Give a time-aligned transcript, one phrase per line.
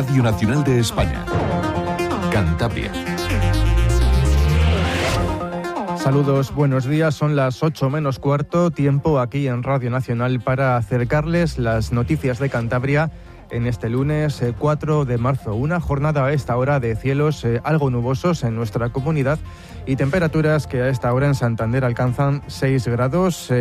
[0.00, 1.26] Radio Nacional de España.
[2.32, 2.90] Cantabria.
[5.98, 7.14] Saludos, buenos días.
[7.14, 12.48] Son las 8 menos cuarto, tiempo aquí en Radio Nacional para acercarles las noticias de
[12.48, 13.10] Cantabria
[13.50, 15.54] en este lunes 4 eh, de marzo.
[15.54, 19.38] Una jornada a esta hora de cielos eh, algo nubosos en nuestra comunidad
[19.86, 23.52] y temperaturas que a esta hora en Santander alcanzan 6 grados,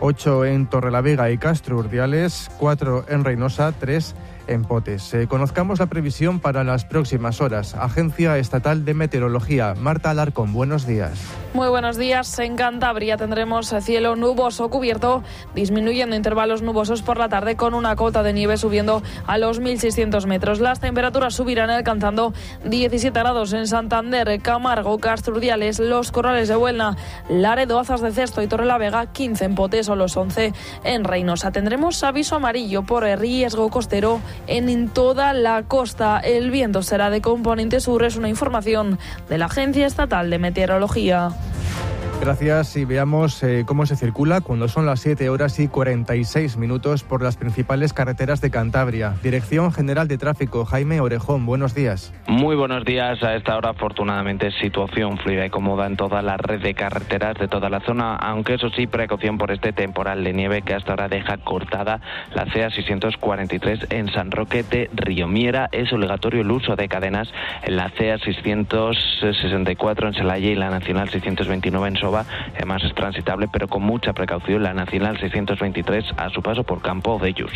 [0.00, 5.14] 8 eh, en Torrelavega y Castro Urdiales, 4 en Reynosa, 3 en Potes.
[5.14, 7.74] Eh, conozcamos la previsión para las próximas horas.
[7.74, 9.74] Agencia Estatal de Meteorología.
[9.78, 11.20] Marta Alarcón, buenos días.
[11.54, 12.36] Muy buenos días.
[12.40, 15.22] En Cantabria tendremos cielo nuboso cubierto,
[15.54, 20.26] disminuyendo intervalos nubosos por la tarde con una cota de nieve subiendo a los 1.600
[20.26, 20.60] metros.
[20.60, 22.32] Las temperaturas subirán alcanzando
[22.64, 26.96] 17 grados en Santander, Camargo, Castrurdiales, Los Corrales de Huelna,
[27.28, 30.52] Laredo, Azas de Cesto y Torrelavega, 15 en Potes o los 11
[30.84, 31.52] en Reynosa.
[31.52, 36.18] Tendremos aviso amarillo por riesgo costero en toda la costa.
[36.18, 41.30] El viento será de componente sur, es una información de la Agencia Estatal de Meteorología.
[42.20, 47.02] Gracias y veamos eh, cómo se circula cuando son las 7 horas y 46 minutos
[47.02, 49.14] por las principales carreteras de Cantabria.
[49.22, 52.12] Dirección General de Tráfico, Jaime Orejón, buenos días.
[52.28, 53.22] Muy buenos días.
[53.22, 57.48] A esta hora, afortunadamente, situación fluida y cómoda en toda la red de carreteras de
[57.48, 61.08] toda la zona, aunque eso sí, precaución por este temporal de nieve que hasta ahora
[61.08, 62.02] deja cortada
[62.34, 64.90] la CA 643 en San Roque de
[65.26, 65.70] Miera.
[65.72, 67.32] Es obligatorio el uso de cadenas
[67.62, 71.96] en la CA 664 en Celaya y la Nacional 629 en
[72.56, 77.18] Además es transitable, pero con mucha precaución, la Nacional 623 a su paso por Campo
[77.18, 77.52] de.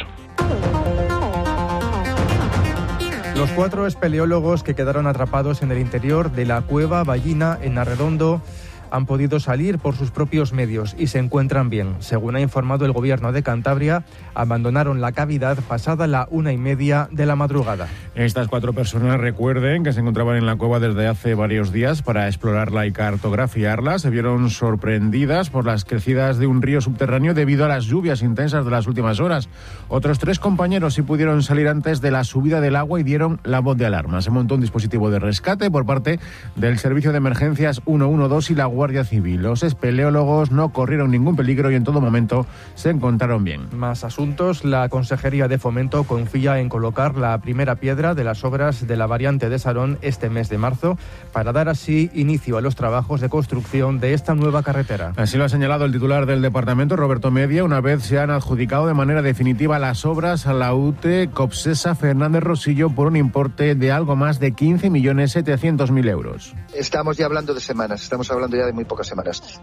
[3.36, 8.40] Los cuatro espeleólogos que quedaron atrapados en el interior de la cueva Ballina en Arredondo
[8.90, 11.96] han podido salir por sus propios medios y se encuentran bien.
[12.00, 14.04] Según ha informado el gobierno de Cantabria,
[14.34, 17.88] abandonaron la cavidad pasada la una y media de la madrugada.
[18.14, 22.28] Estas cuatro personas recuerden que se encontraban en la cueva desde hace varios días para
[22.28, 23.98] explorarla y cartografiarla.
[23.98, 28.64] Se vieron sorprendidas por las crecidas de un río subterráneo debido a las lluvias intensas
[28.64, 29.48] de las últimas horas.
[29.88, 33.60] Otros tres compañeros sí pudieron salir antes de la subida del agua y dieron la
[33.60, 34.22] voz de alarma.
[34.22, 36.20] Se montó un dispositivo de rescate por parte
[36.56, 39.42] del Servicio de Emergencias 112 y la Guardia Civil.
[39.42, 43.68] Los espeleólogos no corrieron ningún peligro y en todo momento se encontraron bien.
[43.72, 44.64] Más asuntos.
[44.64, 49.06] La Consejería de Fomento confía en colocar la primera piedra de las obras de la
[49.06, 50.98] variante de Sarón este mes de marzo
[51.32, 55.12] para dar así inicio a los trabajos de construcción de esta nueva carretera.
[55.16, 58.86] Así lo ha señalado el titular del departamento, Roberto Media, una vez se han adjudicado
[58.86, 63.92] de manera definitiva las obras a la UTE Copsesa Fernández Rosillo por un importe de
[63.92, 66.54] algo más de 15.700.000 euros.
[66.74, 69.60] Estamos ya hablando de semanas, estamos hablando ya de muy pocas semanas.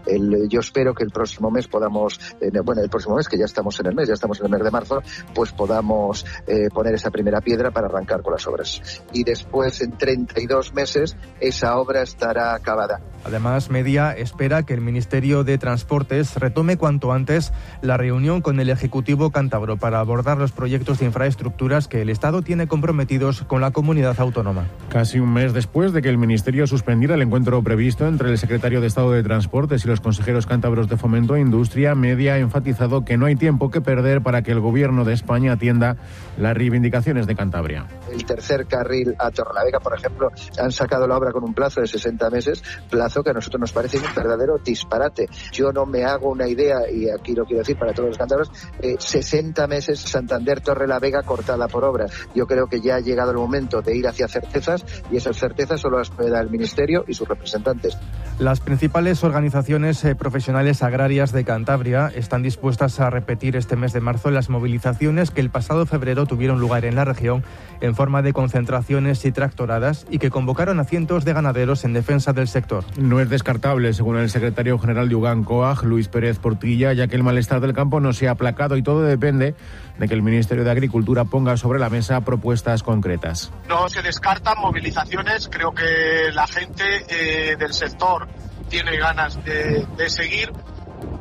[0.48, 2.18] yo espero que el próximo mes podamos,
[2.64, 4.62] bueno, el próximo mes, que ya estamos en el mes, ya estamos en el mes
[4.62, 5.02] de marzo,
[5.34, 9.02] pues podamos eh, poner esa primera piedra para arrancar con las obras.
[9.12, 13.00] Y después, en 32 meses, esa obra estará acabada.
[13.24, 18.68] Además, Media espera que el Ministerio de Transportes retome cuanto antes la reunión con el
[18.68, 23.70] Ejecutivo cántabro para abordar los proyectos de infraestructuras que el Estado tiene comprometidos con la
[23.70, 24.66] comunidad autónoma.
[24.88, 28.80] Casi un mes después de que el Ministerio suspendiera el encuentro previsto entre el secretario
[28.80, 33.06] de Estado de Transportes y los consejeros cántabros de Fomento e Industria, Media ha enfatizado
[33.06, 35.96] que no hay tiempo que perder para que el Gobierno de España atienda
[36.36, 37.86] las reivindicaciones de Cantabria.
[38.12, 40.28] El tercer carril a Torrelavega, por ejemplo,
[40.60, 43.72] han sacado la obra con un plazo de 60 meses, plazo que a nosotros nos
[43.72, 45.26] parece un verdadero disparate.
[45.52, 48.50] Yo no me hago una idea, y aquí lo quiero decir para todos los cántabros,
[48.82, 52.04] eh, 60 meses Santander Torre la Vega cortada por obra.
[52.34, 55.80] Yo creo que ya ha llegado el momento de ir hacia certezas y esas certezas
[55.80, 57.96] solo las puede dar el Ministerio y sus representantes.
[58.42, 64.00] Las principales organizaciones eh, profesionales agrarias de Cantabria están dispuestas a repetir este mes de
[64.00, 67.44] marzo las movilizaciones que el pasado febrero tuvieron lugar en la región
[67.80, 72.32] en forma de concentraciones y tractoradas y que convocaron a cientos de ganaderos en defensa
[72.32, 72.82] del sector.
[72.96, 77.14] No es descartable, según el secretario general de Ugan Coag, Luis Pérez Portilla, ya que
[77.14, 79.54] el malestar del campo no se ha aplacado y todo depende
[79.98, 83.52] de que el Ministerio de Agricultura ponga sobre la mesa propuestas concretas.
[83.68, 88.31] No se descartan movilizaciones, creo que la gente eh, del sector
[88.72, 90.50] tiene ganas de, seguir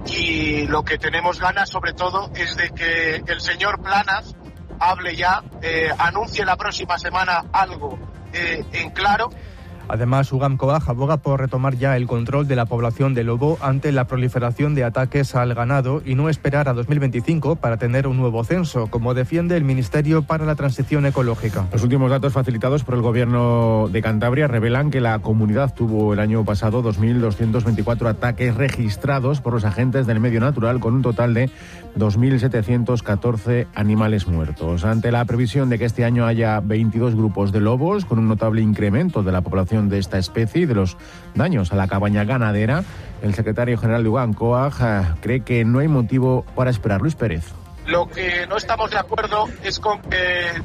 [0.06, 4.34] y lo que tenemos ganas sobre todo es de que el señor Planas
[4.80, 8.00] hable ya, eh, anuncie la próxima semana algo
[8.32, 9.32] eh, en claro
[9.88, 13.92] Además, Ugam Coag aboga por retomar ya el control de la población de lobo ante
[13.92, 18.44] la proliferación de ataques al ganado y no esperar a 2025 para tener un nuevo
[18.44, 21.68] censo, como defiende el Ministerio para la Transición Ecológica.
[21.72, 26.20] Los últimos datos facilitados por el Gobierno de Cantabria revelan que la comunidad tuvo el
[26.20, 31.50] año pasado 2.224 ataques registrados por los agentes del medio natural, con un total de
[31.98, 34.86] 2.714 animales muertos.
[34.86, 38.62] Ante la previsión de que este año haya 22 grupos de lobos, con un notable
[38.62, 40.98] incremento de la población de esta especie y de los
[41.34, 42.84] daños a la cabaña ganadera,
[43.22, 47.02] el secretario general de UGANCOAG eh, cree que no hay motivo para esperar.
[47.02, 47.46] Luis Pérez.
[47.88, 50.62] Lo que no estamos de acuerdo es con que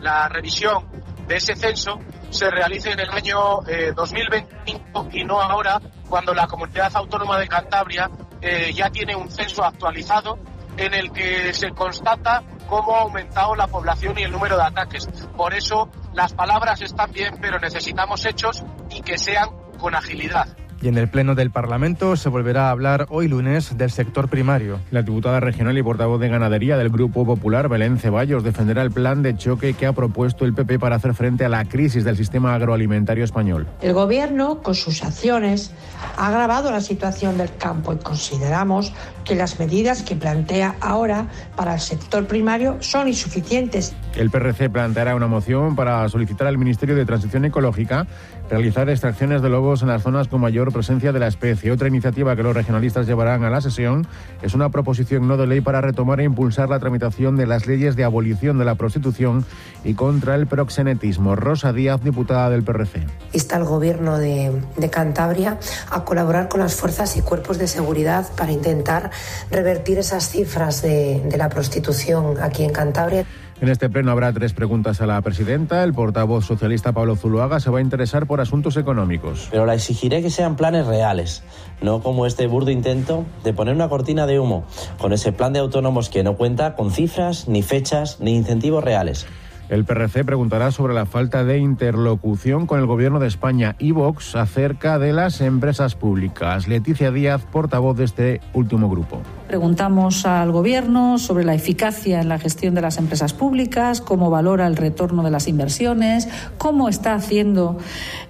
[0.00, 0.84] la, revisión
[1.26, 1.98] de ese censo
[2.30, 3.60] se realice en el año
[3.94, 8.10] 2025 eh, y no ahora, cuando la comunidad autónoma de Cantabria
[8.40, 10.38] eh, ya tiene un censo actualizado
[10.76, 15.08] en el que se constata cómo ha aumentado la población y el número de ataques.
[15.36, 20.48] Por eso las palabras están bien, pero necesitamos hechos y que sean con agilidad.
[20.86, 24.78] Y en el Pleno del Parlamento se volverá a hablar hoy lunes del sector primario.
[24.92, 29.20] La diputada regional y portavoz de ganadería del Grupo Popular, Belén Ceballos, defenderá el plan
[29.20, 32.54] de choque que ha propuesto el PP para hacer frente a la crisis del sistema
[32.54, 33.66] agroalimentario español.
[33.82, 35.72] El Gobierno, con sus acciones,
[36.16, 38.92] ha agravado la situación del campo y consideramos
[39.24, 43.92] que las medidas que plantea ahora para el sector primario son insuficientes.
[44.14, 48.06] El PRC planteará una moción para solicitar al Ministerio de Transición Ecológica
[48.48, 51.72] realizar extracciones de lobos en las zonas con mayor presencia de la especie.
[51.72, 54.06] Otra iniciativa que los regionalistas llevarán a la sesión
[54.42, 57.96] es una proposición no de ley para retomar e impulsar la tramitación de las leyes
[57.96, 59.46] de abolición de la prostitución
[59.84, 61.34] y contra el proxenetismo.
[61.34, 63.06] Rosa Díaz, diputada del PRC.
[63.32, 64.52] Está el gobierno de,
[64.90, 65.58] Cantabria
[65.90, 69.10] a colaborar con las fuerzas y cuerpos de seguridad para intentar
[69.50, 73.24] revertir esas cifras de, de la prostitución aquí en Cantabria.
[73.58, 75.82] En este pleno habrá tres preguntas a la presidenta.
[75.82, 79.48] El portavoz socialista Pablo Zuluaga se va a interesar por asuntos económicos.
[79.50, 81.42] Pero la exigiré que sean planes reales,
[81.80, 84.66] no como este burdo intento de poner una cortina de humo
[85.00, 89.26] con ese plan de autónomos que no cuenta con cifras, ni fechas, ni incentivos reales.
[89.68, 94.36] El PRC preguntará sobre la falta de interlocución con el Gobierno de España y Vox
[94.36, 96.68] acerca de las empresas públicas.
[96.68, 99.20] Leticia Díaz, portavoz de este último grupo.
[99.48, 104.68] Preguntamos al Gobierno sobre la eficacia en la gestión de las empresas públicas, cómo valora
[104.68, 106.28] el retorno de las inversiones,
[106.58, 107.76] cómo está haciendo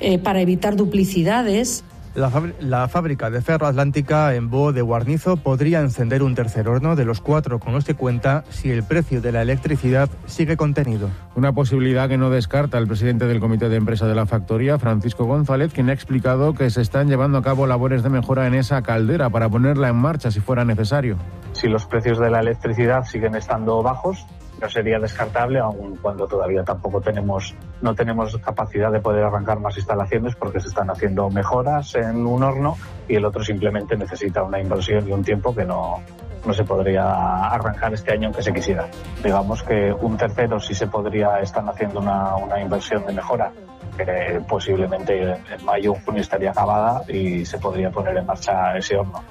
[0.01, 1.85] eh, para evitar duplicidades.
[2.17, 7.05] La, fábrica de Ferro Atlántica en Bo de Guarnizo podría encender un tercer horno de
[7.05, 11.11] los cuatro con los que cuenta si el precio de la electricidad sigue contenido.
[11.35, 15.27] Una posibilidad que no descarta el presidente del comité de empresa de la factoría, Francisco
[15.27, 18.81] González, quien ha explicado que se están llevando a cabo labores de mejora en esa
[18.81, 21.19] caldera para ponerla en marcha si fuera necesario.
[21.57, 24.27] Si los precios de la electricidad siguen estando bajos,
[24.61, 29.75] no sería descartable, aun cuando todavía tampoco tenemos, no tenemos capacidad de poder arrancar más
[29.79, 32.77] instalaciones porque se están haciendo mejoras en un horno
[33.09, 36.03] y el otro simplemente necesita una inversión y un tiempo que no,
[36.45, 38.87] no se podría arrancar este año aunque se quisiera.
[39.25, 43.51] Digamos que un tercero sí se podría, están haciendo una, una inversión de mejora
[43.97, 48.97] que posiblemente en mayo o junio estaría acabada y se podría poner en marcha ese
[48.97, 49.23] horno.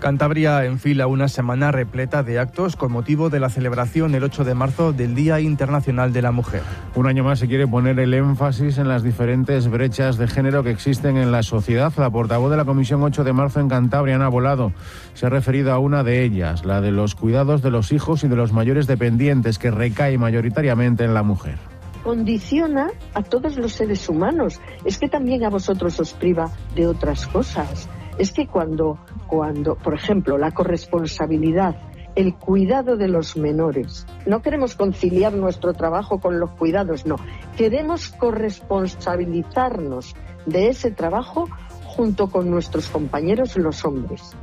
[0.00, 4.54] Cantabria enfila una semana repleta de actos con motivo de la celebración el 8 de
[4.54, 6.62] marzo del Día Internacional de la Mujer.
[6.94, 10.70] Un año más se quiere poner el énfasis en las diferentes brechas de género que
[10.70, 11.92] existen en la sociedad.
[11.96, 14.72] La portavoz de la Comisión 8 de marzo en Cantabria, Ana Volado,
[15.14, 18.28] se ha referido a una de ellas, la de los cuidados de los hijos y
[18.28, 21.73] de los mayores dependientes, que recae mayoritariamente en la mujer
[22.04, 24.60] condiciona a todos los seres humanos.
[24.84, 27.88] Es que también a vosotros os priva de otras cosas.
[28.18, 31.74] Es que cuando, cuando, por ejemplo, la corresponsabilidad,
[32.14, 37.16] el cuidado de los menores, no queremos conciliar nuestro trabajo con los cuidados, no.
[37.56, 40.14] Queremos corresponsabilizarnos
[40.46, 41.48] de ese trabajo
[41.86, 44.36] junto con nuestros compañeros los hombres.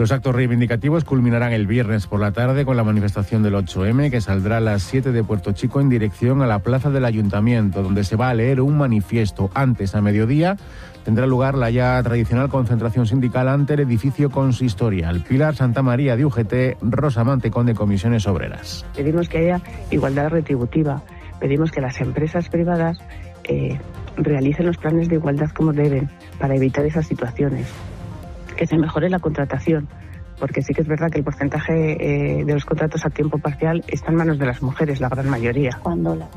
[0.00, 4.22] Los actos reivindicativos culminarán el viernes por la tarde con la manifestación del 8M que
[4.22, 8.02] saldrá a las 7 de Puerto Chico en dirección a la plaza del ayuntamiento, donde
[8.04, 9.50] se va a leer un manifiesto.
[9.52, 10.56] Antes, a mediodía,
[11.04, 15.20] tendrá lugar la ya tradicional concentración sindical ante el edificio consistorial.
[15.20, 18.86] Pilar Santa María de UGT, Rosa Mantecón de Comisiones Obreras.
[18.96, 21.02] Pedimos que haya igualdad retributiva,
[21.40, 22.96] pedimos que las empresas privadas
[23.44, 23.78] eh,
[24.16, 27.66] realicen los planes de igualdad como deben para evitar esas situaciones
[28.60, 29.88] que se mejore la contratación,
[30.38, 33.82] porque sí que es verdad que el porcentaje eh, de los contratos a tiempo parcial
[33.88, 35.78] está en manos de las mujeres, la gran mayoría.
[35.82, 36.28] Cuando la,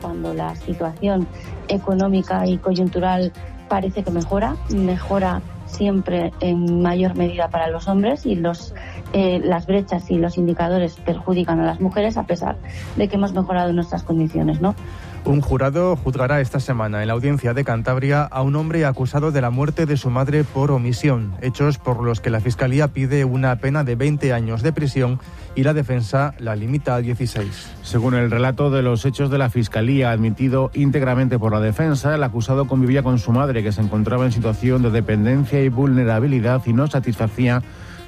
[0.00, 1.26] cuando la situación
[1.66, 3.32] económica y coyuntural
[3.68, 8.72] parece que mejora, mejora siempre en mayor medida para los hombres y los
[9.12, 12.58] eh, las brechas y los indicadores perjudican a las mujeres a pesar
[12.94, 14.76] de que hemos mejorado nuestras condiciones, ¿no?
[15.26, 19.40] Un jurado juzgará esta semana en la audiencia de Cantabria a un hombre acusado de
[19.40, 23.56] la muerte de su madre por omisión, hechos por los que la Fiscalía pide una
[23.56, 25.18] pena de 20 años de prisión
[25.56, 27.72] y la defensa la limita a 16.
[27.82, 32.22] Según el relato de los hechos de la Fiscalía, admitido íntegramente por la defensa, el
[32.22, 36.72] acusado convivía con su madre, que se encontraba en situación de dependencia y vulnerabilidad y
[36.72, 37.64] no satisfacía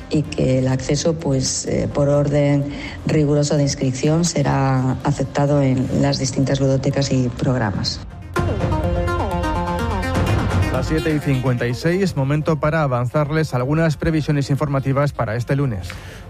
[0.09, 2.63] y que el acceso, pues eh, por orden
[3.05, 7.99] riguroso de inscripción, será aceptado en las distintas ludotecas y programas.
[10.79, 15.89] Las 7 y 56, momento para avanzarles algunas previsiones informativas para este lunes.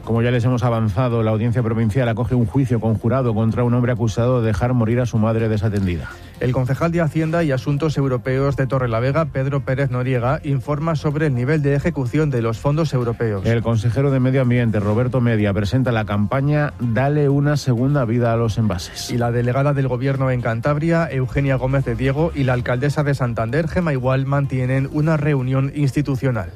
[0.10, 3.92] Como ya les hemos avanzado, la audiencia provincial acoge un juicio conjurado contra un hombre
[3.92, 6.10] acusado de dejar morir a su madre desatendida.
[6.40, 11.36] El concejal de Hacienda y Asuntos Europeos de Torrelavega, Pedro Pérez Noriega, informa sobre el
[11.36, 13.46] nivel de ejecución de los fondos europeos.
[13.46, 18.36] El consejero de Medio Ambiente, Roberto Media, presenta la campaña Dale una segunda vida a
[18.36, 19.12] los envases.
[19.12, 23.14] Y la delegada del Gobierno en Cantabria, Eugenia Gómez de Diego, y la alcaldesa de
[23.14, 26.50] Santander, Gema Igual, mantienen una reunión institucional.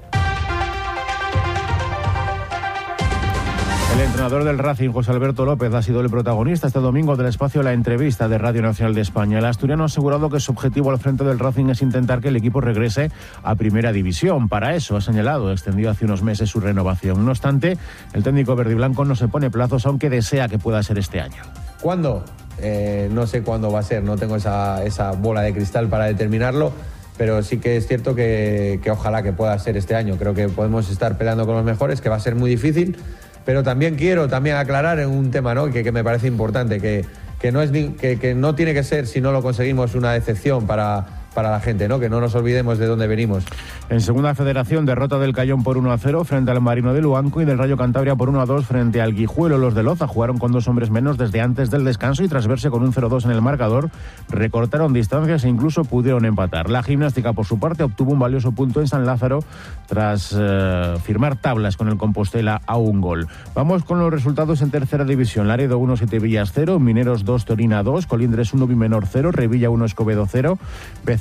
[3.93, 7.61] El entrenador del Racing, José Alberto López, ha sido el protagonista este domingo del espacio
[7.61, 9.37] La Entrevista de Radio Nacional de España.
[9.37, 12.35] El asturiano ha asegurado que su objetivo al frente del Racing es intentar que el
[12.35, 13.11] equipo regrese
[13.43, 14.49] a Primera División.
[14.49, 17.23] Para eso, ha señalado, extendió hace unos meses su renovación.
[17.23, 17.77] No obstante,
[18.13, 21.21] el técnico verde y blanco no se pone plazos, aunque desea que pueda ser este
[21.21, 21.43] año.
[21.79, 22.25] ¿Cuándo?
[22.57, 26.05] Eh, no sé cuándo va a ser, no tengo esa, esa bola de cristal para
[26.05, 26.73] determinarlo
[27.15, 30.17] pero sí que es cierto que, que, ojalá que pueda ser este año.
[30.17, 32.97] Creo que podemos estar peleando con los mejores, que va a ser muy difícil,
[33.45, 35.71] pero también quiero también aclarar en un tema ¿no?
[35.71, 37.05] que, que me parece importante, que,
[37.39, 40.67] que, no es, que, que no tiene que ser, si no lo conseguimos, una decepción
[40.67, 41.99] para, para la gente, ¿no?
[41.99, 43.43] Que no nos olvidemos de dónde venimos.
[43.89, 47.41] En segunda federación, derrota del Cayón por 1 a 0 frente al Marino de Luanco
[47.41, 49.57] y del Rayo Cantabria por 1 a 2 frente al Guijuelo.
[49.57, 52.69] Los de Loza jugaron con dos hombres menos desde antes del descanso y tras verse
[52.69, 53.89] con un 0-2 en el marcador,
[54.29, 56.69] recortaron distancias e incluso pudieron empatar.
[56.69, 59.39] La gimnástica, por su parte, obtuvo un valioso punto en San Lázaro
[59.87, 63.27] tras eh, firmar tablas con el Compostela a un gol.
[63.53, 65.47] Vamos con los resultados en tercera división.
[65.47, 69.85] Laredo 1, 7 Villas 0, Mineros 2, Torina 2, Colindres 1, Bimenor 0, Revilla 1,
[69.85, 70.57] Escobedo 0,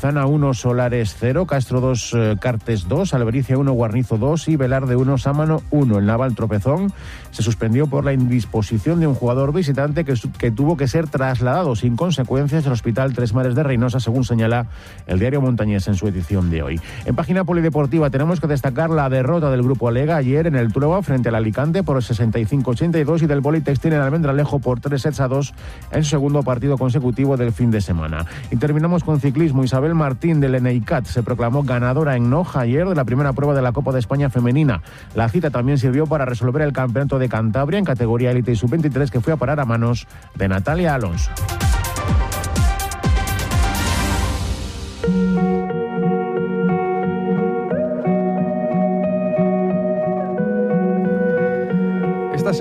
[0.03, 4.97] Bezana 1, Solares 0, Castro 2, eh, Cartes 2, Albericia 1, Guarnizo 2 y Velarde
[4.97, 6.01] 1, Sámano 1.
[6.01, 6.93] El Naval Tropezón
[7.33, 11.75] se suspendió por la indisposición de un jugador visitante que, que tuvo que ser trasladado
[11.75, 14.67] sin consecuencias al Hospital Tres Mares de Reynosa, según señala
[15.07, 16.81] el diario Montañés en su edición de hoy.
[17.05, 21.03] En página polideportiva tenemos que destacar la derrota del Grupo Alega ayer en el Trueba
[21.03, 25.55] frente al Alicante por 65-82 y del Bolitextil en Almendralejo por 3 sets a 2
[25.93, 28.27] en su segundo partido consecutivo del fin de semana.
[28.51, 29.65] Y terminamos con ciclismo.
[29.65, 33.63] Isabel Martín del Eneicat se proclamó ganadora en Noja ayer de la primera prueba de
[33.63, 34.83] la Copa de España femenina.
[35.15, 39.11] La cita también sirvió para resolver el campeonato de Cantabria en categoría élite y sub-23
[39.11, 41.31] que fue a parar a manos de Natalia Alonso.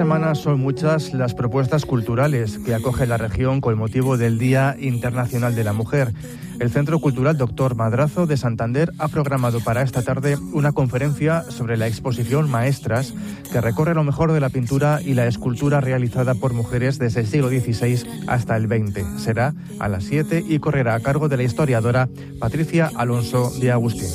[0.02, 4.76] Esta semana son muchas las propuestas culturales que acoge la región con motivo del Día
[4.80, 6.12] Internacional de la Mujer.
[6.60, 11.78] El Centro Cultural Doctor Madrazo de Santander ha programado para esta tarde una conferencia sobre
[11.78, 13.14] la exposición Maestras,
[13.52, 17.28] que recorre lo mejor de la pintura y la escultura realizada por mujeres desde el
[17.28, 19.22] siglo XVI hasta el XX.
[19.22, 24.10] Será a las 7 y correrá a cargo de la historiadora Patricia Alonso de Agustín.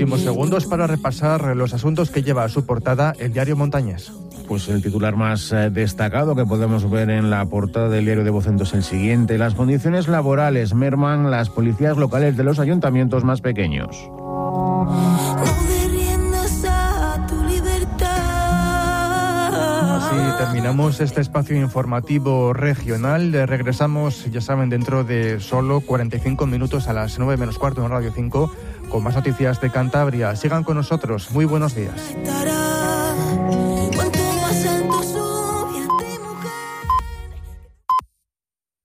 [0.00, 4.10] Últimos segundos para repasar los asuntos que lleva a su portada el diario Montañés.
[4.48, 8.30] pues el titular más eh, destacado que podemos ver en la portada del diario de
[8.30, 9.36] Vocento es el siguiente.
[9.36, 13.94] Las condiciones laborales merman las policías locales de los ayuntamientos más pequeños.
[19.52, 23.34] Así terminamos este espacio informativo regional.
[23.34, 27.90] Eh, Regresamos, ya saben, dentro de solo 45 minutos a las 9 menos cuarto en
[27.90, 28.50] Radio 5
[28.90, 30.36] con más noticias de Cantabria.
[30.36, 31.30] Sigan con nosotros.
[31.30, 32.14] Muy buenos días.